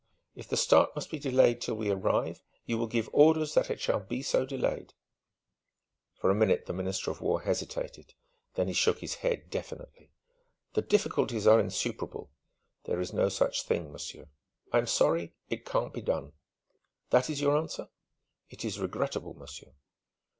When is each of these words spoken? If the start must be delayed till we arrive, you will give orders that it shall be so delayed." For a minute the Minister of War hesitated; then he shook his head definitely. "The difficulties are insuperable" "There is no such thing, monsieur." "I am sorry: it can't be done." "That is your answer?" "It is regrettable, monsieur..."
If 0.33 0.47
the 0.47 0.57
start 0.57 0.95
must 0.95 1.11
be 1.11 1.19
delayed 1.19 1.61
till 1.61 1.75
we 1.75 1.91
arrive, 1.91 2.41
you 2.65 2.79
will 2.79 2.87
give 2.87 3.07
orders 3.13 3.53
that 3.53 3.69
it 3.69 3.79
shall 3.79 3.99
be 3.99 4.23
so 4.23 4.47
delayed." 4.47 4.95
For 6.15 6.31
a 6.31 6.33
minute 6.33 6.65
the 6.65 6.73
Minister 6.73 7.11
of 7.11 7.21
War 7.21 7.41
hesitated; 7.41 8.15
then 8.55 8.67
he 8.67 8.73
shook 8.73 8.97
his 8.97 9.13
head 9.21 9.51
definitely. 9.51 10.09
"The 10.73 10.81
difficulties 10.81 11.45
are 11.45 11.59
insuperable" 11.59 12.31
"There 12.85 12.99
is 12.99 13.13
no 13.13 13.29
such 13.29 13.61
thing, 13.61 13.91
monsieur." 13.91 14.25
"I 14.73 14.79
am 14.79 14.87
sorry: 14.87 15.35
it 15.51 15.65
can't 15.67 15.93
be 15.93 16.01
done." 16.01 16.33
"That 17.11 17.29
is 17.29 17.39
your 17.39 17.55
answer?" 17.55 17.87
"It 18.49 18.65
is 18.65 18.79
regrettable, 18.79 19.35
monsieur..." 19.35 19.71